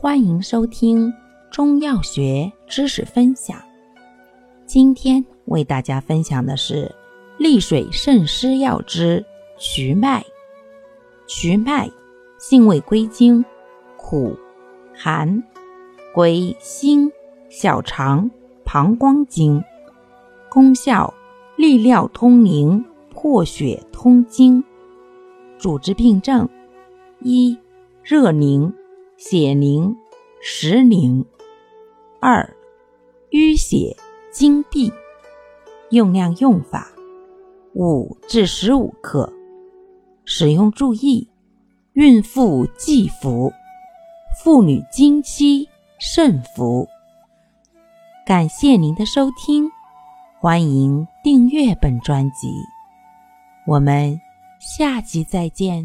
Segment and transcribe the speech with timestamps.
[0.00, 1.12] 欢迎收听
[1.50, 3.60] 中药学知识分享。
[4.64, 6.94] 今天为大家分享的是
[7.36, 9.24] 利水渗湿药之
[9.58, 10.24] 瞿麦。
[11.26, 11.90] 瞿麦
[12.38, 13.44] 性味归经：
[13.96, 14.38] 苦、
[14.94, 15.42] 寒，
[16.14, 17.10] 归心、
[17.48, 18.30] 小肠、
[18.64, 19.60] 膀胱经。
[20.48, 21.12] 功效：
[21.56, 24.62] 利尿通淋、破血通经。
[25.58, 26.48] 主治病症：
[27.18, 27.58] 一、
[28.04, 28.72] 热凝。
[29.18, 29.96] 血凝、
[30.40, 31.26] 实凝。
[32.20, 32.56] 二、
[33.32, 33.96] 淤血、
[34.30, 34.92] 经闭。
[35.90, 36.88] 用量用法：
[37.74, 39.32] 五至十五克。
[40.24, 41.28] 使用注意：
[41.94, 43.52] 孕妇忌服，
[44.40, 46.86] 妇女经期慎服。
[48.24, 49.68] 感谢您的收听，
[50.38, 52.52] 欢迎订阅本专辑，
[53.66, 54.20] 我们
[54.60, 55.82] 下集再见。